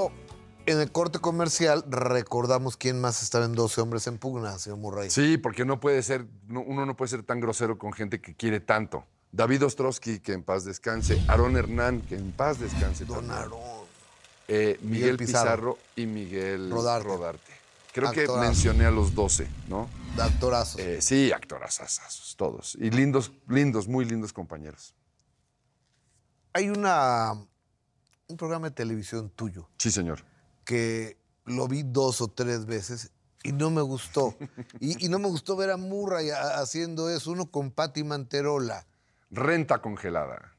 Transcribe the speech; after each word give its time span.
Oh, 0.00 0.12
en 0.66 0.80
el 0.80 0.92
corte 0.92 1.18
comercial 1.18 1.84
recordamos 1.88 2.76
quién 2.76 3.00
más 3.00 3.22
estaba 3.22 3.46
en 3.46 3.54
12 3.54 3.80
hombres 3.80 4.06
en 4.06 4.18
pugna, 4.18 4.58
señor 4.58 4.78
Murray. 4.78 5.10
Sí, 5.10 5.38
porque 5.38 5.64
no 5.64 5.80
puede 5.80 6.02
ser, 6.02 6.26
no- 6.46 6.60
uno 6.60 6.86
no 6.86 6.94
puede 6.96 7.08
ser 7.08 7.22
tan 7.22 7.40
grosero 7.40 7.78
con 7.78 7.92
gente 7.92 8.20
que 8.20 8.34
quiere 8.34 8.60
tanto. 8.60 9.04
David 9.32 9.64
Ostrowski, 9.64 10.20
que 10.20 10.32
en 10.34 10.42
paz 10.42 10.64
descanse. 10.64 11.20
Aarón 11.26 11.56
Hernán, 11.56 12.00
que 12.02 12.14
en 12.16 12.32
paz 12.32 12.60
descanse. 12.60 13.04
Don. 13.04 13.30
Aarón. 13.30 13.58
Eh, 14.46 14.78
Miguel, 14.82 15.16
Pizarro. 15.16 15.74
Pizarro. 15.74 15.78
y 15.96 16.06
Miguel 16.06 16.70
Rodarte. 16.70 17.08
Rodarte. 17.08 17.52
Creo 17.92 18.12
que 18.12 18.28
mencioné 18.38 18.86
a 18.86 18.90
los 18.90 19.14
12, 19.14 19.48
¿no? 19.68 19.88
De 20.16 20.22
actorazos. 20.22 20.80
Eh, 20.80 21.02
sí, 21.02 21.32
actorazazazos, 21.32 22.36
todos. 22.36 22.76
Y 22.80 22.90
lindos, 22.90 23.32
lindos, 23.48 23.88
muy 23.88 24.04
lindos 24.04 24.32
compañeros. 24.32 24.94
Hay 26.52 26.68
una, 26.70 27.34
un 28.28 28.36
programa 28.36 28.68
de 28.68 28.74
televisión 28.74 29.30
tuyo 29.34 29.68
Sí, 29.78 29.90
señor. 29.90 30.22
que 30.64 31.16
lo 31.46 31.66
vi 31.66 31.82
dos 31.82 32.20
o 32.20 32.28
tres 32.28 32.66
veces 32.66 33.10
y 33.42 33.52
no 33.52 33.70
me 33.70 33.80
gustó. 33.82 34.34
Y, 34.80 35.06
y 35.06 35.08
no 35.08 35.18
me 35.18 35.28
gustó 35.28 35.56
ver 35.56 35.70
a 35.70 35.76
Murray 35.76 36.28
haciendo 36.30 37.08
eso, 37.08 37.30
uno 37.30 37.50
con 37.50 37.70
Patti 37.70 38.04
Manterola. 38.04 38.86
Renta 39.30 39.80
congelada. 39.80 40.52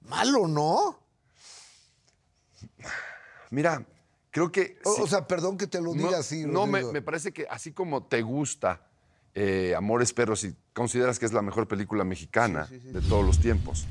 Malo, 0.00 0.48
¿no? 0.48 0.98
Mira, 3.50 3.84
creo 4.30 4.50
que... 4.50 4.78
O, 4.84 4.94
sí- 4.96 5.02
o 5.02 5.06
sea, 5.06 5.26
perdón 5.28 5.56
que 5.58 5.66
te 5.66 5.80
lo 5.80 5.92
diga 5.92 6.10
no, 6.12 6.16
así. 6.16 6.44
no, 6.46 6.66
me, 6.66 6.82
me 6.84 7.02
parece 7.02 7.32
que 7.32 7.46
así 7.48 7.72
como 7.72 8.04
te 8.04 8.22
gusta 8.22 8.86
eh, 9.34 9.74
Amores 9.76 10.12
Perros 10.12 10.42
y 10.44 10.56
consideras 10.72 11.18
que 11.18 11.26
es 11.26 11.32
la 11.32 11.42
mejor 11.42 11.68
película 11.68 12.02
mexicana 12.04 12.66
Sí, 12.66 12.80
sí, 12.80 12.88
sí. 12.88 12.92
de 12.92 13.00
todos 13.02 13.24
los 13.24 13.38
tiempos, 13.40 13.86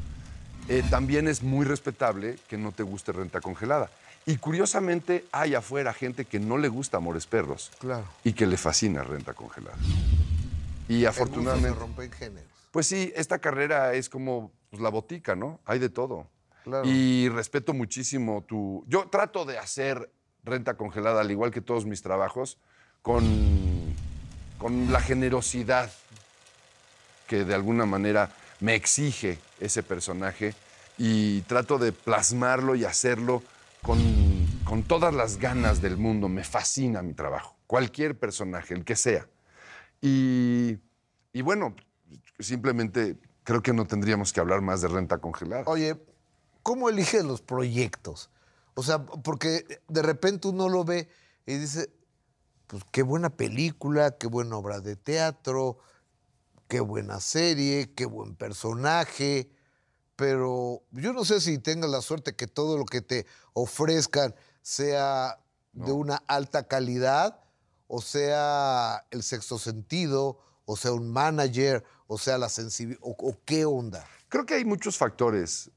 eh, 0.72 0.84
también 0.90 1.28
es 1.28 1.44
muy 1.44 1.66
respetable 1.66 2.38
que 2.48 2.58
no 2.58 2.72
te 2.72 2.84
guste 2.84 3.12
Renta 3.12 3.42
Congelada. 3.42 3.90
Y 4.26 4.38
curiosamente 4.38 5.26
hay 5.34 5.54
afuera 5.54 5.94
gente 5.94 6.24
que 6.24 6.40
no 6.40 6.58
le 6.58 6.70
gusta 6.70 6.96
Amores 6.96 7.28
Perros 7.28 7.72
Claro. 7.80 8.06
y 8.24 8.32
que 8.32 8.48
le 8.48 8.56
fascina 8.56 9.04
Renta 9.04 9.34
Congelada. 9.34 9.78
Y 10.88 11.04
afortunadamente... 11.04 11.74
se 11.74 11.76
rompe 11.76 12.06
en 12.06 12.12
géneros. 12.12 12.50
Pues 12.72 12.88
sí, 12.88 13.12
esta 13.18 13.40
carrera 13.40 13.94
es 13.96 14.08
como 14.08 14.52
pues, 14.70 14.82
la 14.82 14.88
botica, 14.88 15.36
¿no? 15.36 15.60
Hay 15.66 15.80
de 15.80 15.90
todo. 15.90 16.28
Claro. 16.64 16.88
Y 16.88 17.28
respeto 17.28 17.74
muchísimo 17.74 18.46
tu... 18.48 18.86
Yo 18.88 19.10
trato 19.10 19.44
de 19.44 19.58
hacer 19.58 20.10
renta 20.46 20.76
congelada, 20.78 21.20
al 21.20 21.32
igual 21.32 21.52
que 21.52 21.60
todos 21.60 21.86
mis 21.86 22.02
trabajos, 22.02 22.58
con, 23.02 23.26
con 24.58 24.90
la 24.94 25.02
generosidad 25.02 25.92
que 27.28 27.44
de 27.44 27.56
alguna 27.56 27.86
manera 27.86 28.32
me 28.62 28.76
exige 28.76 29.38
ese 29.62 29.84
personaje 29.84 30.54
y 30.98 31.42
trato 31.42 31.78
de 31.78 31.94
plasmarlo 31.94 32.76
y 32.76 32.84
hacerlo 32.84 33.42
con, 33.82 34.00
con 34.66 34.84
todas 34.84 35.14
las 35.14 35.38
ganas 35.38 35.82
del 35.82 35.98
mundo. 35.98 36.28
Me 36.28 36.44
fascina 36.44 37.02
mi 37.02 37.14
trabajo, 37.14 37.56
cualquier 37.68 38.20
personaje, 38.20 38.74
el 38.74 38.84
que 38.84 38.96
sea. 38.96 39.28
Y, 40.02 40.78
y 41.32 41.42
bueno, 41.42 41.76
simplemente 42.40 43.18
creo 43.44 43.62
que 43.62 43.74
no 43.74 43.86
tendríamos 43.86 44.34
que 44.34 44.40
hablar 44.40 44.62
más 44.62 44.82
de 44.82 44.90
renta 44.90 45.20
congelada. 45.20 45.64
Oye, 45.68 45.96
¿cómo 46.64 46.90
eliges 46.90 47.24
los 47.24 47.42
proyectos? 47.42 48.30
O 48.74 48.84
sea, 48.84 49.04
porque 49.06 49.66
de 49.88 50.02
repente 50.02 50.48
uno 50.48 50.70
lo 50.70 50.84
ve 50.84 51.10
y 51.46 51.56
dice, 51.56 51.90
pues 52.68 52.84
qué 52.92 53.04
buena 53.04 53.30
película, 53.30 54.12
qué 54.18 54.28
buena 54.28 54.56
obra 54.58 54.80
de 54.80 54.96
teatro, 54.96 55.78
qué 56.72 56.80
buena 56.80 57.20
serie, 57.20 57.92
qué 57.94 58.06
buen 58.06 58.34
personaje, 58.34 59.52
pero 60.16 60.84
yo 60.92 61.12
no 61.12 61.26
sé 61.26 61.42
si 61.42 61.58
tengas 61.58 61.90
la 61.90 62.02
suerte 62.02 62.34
que 62.34 62.48
todo 62.48 62.78
lo 62.78 62.86
que 62.86 63.02
te 63.02 63.26
ofrezcan 63.52 64.34
sea 64.62 65.38
de 65.74 65.92
una 65.92 66.24
alta 66.28 66.70
calidad, 66.70 67.44
o 67.88 68.02
sea 68.02 69.06
el 69.12 69.22
sexto 69.22 69.60
sentido, 69.60 70.40
o 70.64 70.78
sea 70.78 70.94
un 70.94 71.12
manager, 71.12 71.84
o 72.08 72.18
sea 72.18 72.38
la 72.38 72.48
sensibilidad, 72.48 73.02
o, 73.04 73.18
o 73.20 73.38
qué 73.44 73.66
onda. 73.66 74.06
Creo 74.30 74.46
que 74.46 74.54
hay 74.54 74.64
muchos 74.64 74.98
factores, 74.98 75.70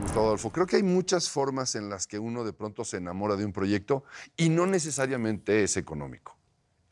Gustavo 0.00 0.26
Adolfo. 0.26 0.50
Creo 0.50 0.66
que 0.66 0.74
hay 0.74 0.82
muchas 0.82 1.30
formas 1.30 1.76
en 1.76 1.88
las 1.88 2.08
que 2.08 2.18
uno 2.18 2.42
de 2.42 2.52
pronto 2.52 2.84
se 2.84 2.96
enamora 2.96 3.36
de 3.36 3.44
un 3.44 3.52
proyecto 3.52 4.02
y 4.36 4.48
no 4.48 4.66
necesariamente 4.66 5.62
es 5.62 5.76
económico. 5.76 6.36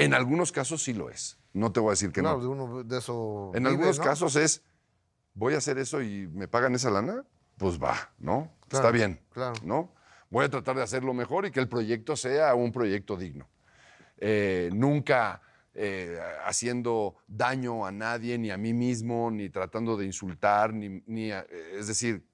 En 0.05 0.15
algunos 0.15 0.53
casos 0.53 0.83
sí 0.83 0.93
lo 0.95 1.11
es. 1.11 1.39
No 1.53 1.73
te 1.73 1.81
voy 1.81 1.89
a 1.89 1.93
decir 1.93 2.13
que 2.13 2.21
Claro, 2.21 2.37
no. 2.39 2.43
de 2.43 2.49
uno 2.49 2.85
de 2.85 2.99
eso. 2.99 3.51
En 3.55 3.63
vive, 3.65 3.71
algunos 3.75 3.99
¿no? 3.99 4.05
casos 4.05 4.37
es, 4.37 4.63
voy 5.35 5.55
a 5.55 5.59
hacer 5.59 5.79
eso 5.79 6.01
y 6.03 6.29
me 6.29 6.49
pagan 6.49 6.75
esa 6.75 6.91
lana, 6.91 7.25
pues 7.57 7.81
va, 7.83 8.13
¿no? 8.19 8.53
Claro, 8.69 8.87
Está 8.87 8.91
bien, 8.91 9.21
claro. 9.33 9.55
¿no? 9.65 9.93
Voy 10.31 10.45
a 10.45 10.49
tratar 10.49 10.77
de 10.77 10.83
hacerlo 10.83 11.13
mejor 11.13 11.47
y 11.47 11.51
que 11.51 11.61
el 11.61 11.69
proyecto 11.69 12.15
sea 12.17 12.55
un 12.55 12.71
proyecto 12.73 13.17
digno. 13.17 13.49
Eh, 14.19 14.71
nunca 14.73 15.41
eh, 15.75 16.19
haciendo 16.45 17.17
daño 17.27 17.87
a 17.87 17.91
nadie, 17.93 18.39
ni 18.39 18.51
a 18.51 18.57
mí 18.57 18.73
mismo, 18.75 19.31
ni 19.31 19.51
tratando 19.51 19.97
de 19.97 20.05
insultar, 20.07 20.73
ni, 20.75 21.03
ni 21.07 21.31
a- 21.33 21.47
es 21.73 21.87
decir, 21.87 22.25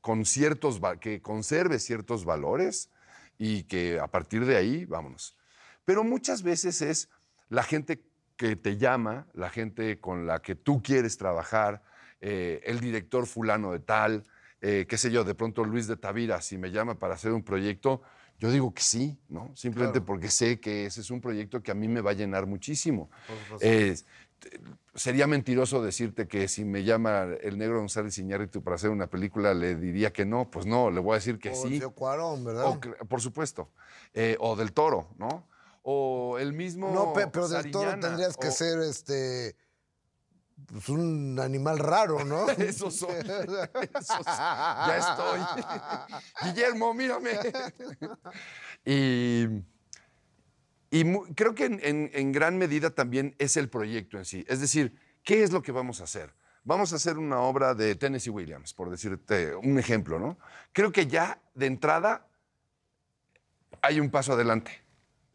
con 0.00 0.24
ciertos, 0.24 0.80
que 1.00 1.22
conserve 1.22 1.78
ciertos 1.78 2.24
valores 2.24 2.90
y 3.38 3.64
que 3.64 3.98
a 4.00 4.08
partir 4.08 4.44
de 4.46 4.56
ahí, 4.56 4.84
vámonos. 4.84 5.36
Pero 5.84 6.04
muchas 6.04 6.42
veces 6.42 6.82
es 6.82 7.08
la 7.48 7.62
gente 7.62 8.02
que 8.36 8.56
te 8.56 8.76
llama, 8.76 9.26
la 9.34 9.50
gente 9.50 10.00
con 10.00 10.26
la 10.26 10.40
que 10.40 10.54
tú 10.54 10.82
quieres 10.82 11.16
trabajar, 11.16 11.82
eh, 12.20 12.60
el 12.64 12.80
director 12.80 13.26
fulano 13.26 13.72
de 13.72 13.80
tal, 13.80 14.24
eh, 14.60 14.86
qué 14.88 14.96
sé 14.96 15.10
yo, 15.10 15.24
de 15.24 15.34
pronto 15.34 15.64
Luis 15.64 15.86
de 15.86 15.96
Tavira, 15.96 16.40
si 16.40 16.56
me 16.56 16.70
llama 16.70 16.98
para 16.98 17.14
hacer 17.14 17.32
un 17.32 17.42
proyecto, 17.42 18.02
yo 18.38 18.50
digo 18.50 18.72
que 18.74 18.82
sí, 18.82 19.18
¿no? 19.28 19.52
Simplemente 19.54 19.98
Claro. 20.00 20.06
porque 20.06 20.28
sé 20.28 20.58
que 20.60 20.86
ese 20.86 21.00
es 21.00 21.10
un 21.10 21.20
proyecto 21.20 21.62
que 21.62 21.70
a 21.70 21.74
mí 21.74 21.88
me 21.88 22.00
va 22.00 22.10
a 22.10 22.14
llenar 22.14 22.46
muchísimo. 22.46 23.10
Sería 24.94 25.26
mentiroso 25.26 25.82
decirte 25.82 26.26
que 26.26 26.48
si 26.48 26.64
me 26.64 26.84
llama 26.84 27.28
el 27.40 27.56
negro 27.56 27.78
González 27.78 28.18
Iñárritu 28.18 28.62
para 28.62 28.76
hacer 28.76 28.90
una 28.90 29.06
película, 29.06 29.54
le 29.54 29.76
diría 29.76 30.12
que 30.12 30.24
no. 30.24 30.50
Pues 30.50 30.66
no, 30.66 30.90
le 30.90 31.00
voy 31.00 31.12
a 31.12 31.14
decir 31.16 31.38
que 31.38 31.50
O 31.50 31.54
sí. 31.54 31.80
Cuarón, 31.94 32.44
¿verdad? 32.44 32.66
O 32.66 32.80
por 33.06 33.20
supuesto. 33.20 33.70
Eh, 34.12 34.36
o 34.40 34.56
del 34.56 34.72
toro, 34.72 35.08
¿no? 35.18 35.46
O 35.82 36.38
el 36.38 36.52
mismo. 36.52 36.92
no, 36.92 37.12
pe- 37.12 37.26
pero 37.26 37.48
del 37.48 37.70
toro 37.70 37.98
tendrías 37.98 38.36
que 38.36 38.48
o- 38.48 38.52
ser 38.52 38.78
este. 38.80 39.56
Pues 40.70 40.88
un 40.88 41.38
animal 41.40 41.78
raro, 41.78 42.24
¿no? 42.24 42.48
Eso 42.50 42.90
soy. 42.90 43.16
Eso 43.18 44.22
ya 44.24 44.96
estoy. 44.98 45.40
Guillermo, 46.44 46.94
mírame. 46.94 47.30
y 48.84 49.46
y 50.90 51.04
creo 51.34 51.54
que 51.54 51.64
en, 51.64 51.80
en- 51.82 52.10
en 52.12 52.32
gran 52.32 52.58
medida 52.58 52.90
también 52.90 53.34
es 53.38 53.56
el 53.56 53.68
proyecto 53.70 54.18
en 54.18 54.24
sí. 54.24 54.44
Es 54.46 54.60
decir, 54.60 54.94
¿qué 55.24 55.42
es 55.42 55.50
lo 55.50 55.62
que 55.62 55.72
vamos 55.72 56.00
a 56.00 56.04
hacer? 56.04 56.34
Vamos 56.64 56.92
a 56.92 56.96
hacer 56.96 57.18
una 57.18 57.40
obra 57.40 57.74
de 57.74 57.94
Tennessee 57.96 58.30
Williams, 58.30 58.72
por 58.74 58.88
decirte 58.90 59.54
un 59.56 59.78
ejemplo, 59.78 60.18
¿no? 60.20 60.38
Creo 60.72 60.92
que 60.92 61.06
ya 61.06 61.40
de 61.54 61.66
entrada 61.66 62.28
hay 63.80 63.98
un 64.00 64.10
paso 64.10 64.34
adelante. 64.34 64.80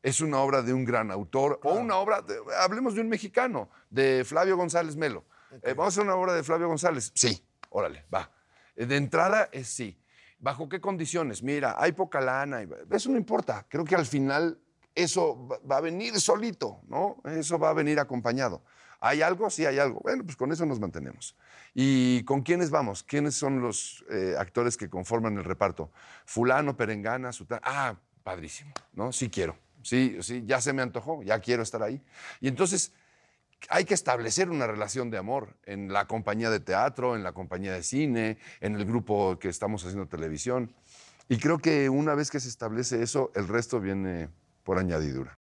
Es 0.08 0.22
una 0.22 0.40
obra 0.40 0.62
de 0.62 0.74
un 0.74 0.86
gran 0.86 1.12
autor 1.12 1.60
o 1.64 1.74
una 1.74 1.98
obra, 1.98 2.22
de- 2.22 2.40
hablemos 2.62 2.96
de 2.96 3.02
un 3.02 3.10
mexicano, 3.10 3.70
de 3.90 4.24
Flavio 4.24 4.56
González 4.56 4.96
Melo. 4.96 5.26
Eh, 5.62 5.74
¿Vamos 5.74 5.86
a 5.86 6.00
hacer 6.00 6.04
una 6.06 6.16
obra 6.16 6.34
de 6.34 6.44
Flavio 6.44 6.70
González? 6.70 7.12
Sí, 7.14 7.46
órale, 7.72 8.06
va. 8.14 8.32
Eh, 8.78 8.86
De 8.86 8.96
entrada 8.96 9.50
es 9.52 9.68
sí. 9.68 10.00
¿Bajo 10.40 10.70
qué 10.70 10.80
condiciones? 10.80 11.44
Mira, 11.44 11.76
hay 11.78 11.92
poca 11.92 12.22
lana. 12.22 12.64
y- 12.64 12.70
Eso 12.90 13.10
no 13.10 13.18
importa. 13.18 13.66
Creo 13.68 13.84
que 13.84 13.96
al 13.96 14.06
final 14.06 14.58
eso 14.96 15.46
va- 15.70 15.76
a 15.78 15.82
venir 15.82 16.18
solito, 16.22 16.80
¿no? 16.88 17.18
Eso 17.26 17.60
va 17.60 17.72
a 17.72 17.74
venir 17.74 18.00
acompañado. 18.00 18.62
¿Hay 19.02 19.22
algo? 19.22 19.50
Sí, 19.50 19.66
hay 19.66 19.78
algo. 19.78 20.00
Bueno, 20.00 20.24
pues 20.24 20.38
con 20.38 20.54
eso 20.54 20.66
nos 20.66 20.80
mantenemos. 20.80 21.36
¿Y 21.74 22.24
con 22.24 22.44
quiénes 22.44 22.70
vamos? 22.70 23.04
¿Quiénes 23.04 23.36
son 23.36 23.62
los 23.62 24.06
eh, 24.10 24.36
actores 24.40 24.78
que 24.78 24.90
conforman 24.90 25.38
el 25.38 25.44
reparto? 25.44 25.92
Fulano, 26.26 26.78
Perengana, 26.78 27.34
Sutana. 27.34 27.62
Ah, 27.66 27.96
padrísimo, 28.24 28.72
¿no? 28.94 29.12
Sí 29.12 29.30
quiero. 29.30 29.58
Sí, 29.88 30.18
sí, 30.20 30.44
ya 30.46 30.60
se 30.60 30.74
me 30.74 30.82
antojó, 30.82 31.24
ya 31.24 31.40
quiero 31.40 31.64
estar 31.64 31.82
ahí. 31.82 32.02
Y 32.42 32.50
entonces 32.50 32.92
hay 33.70 33.86
que 33.86 33.94
establecer 33.94 34.50
una 34.50 34.68
relación 34.68 35.10
de 35.10 35.18
amor 35.18 35.56
en 35.64 35.94
la 35.94 36.08
compañía 36.08 36.50
de 36.50 36.60
teatro, 36.60 37.16
en 37.16 37.24
la 37.24 37.32
compañía 37.32 37.72
de 37.72 37.84
cine, 37.84 38.38
en 38.60 38.76
el 38.76 38.84
grupo 38.84 39.40
que 39.40 39.48
estamos 39.48 39.86
haciendo 39.86 40.06
televisión. 40.06 40.74
Y 41.30 41.38
creo 41.38 41.60
que 41.60 41.88
una 41.88 42.16
vez 42.16 42.30
que 42.32 42.42
se 42.42 42.50
establece 42.50 43.02
eso, 43.02 43.32
el 43.34 43.48
resto 43.48 43.80
viene 43.80 44.28
por 44.66 44.78
añadidura. 44.78 45.34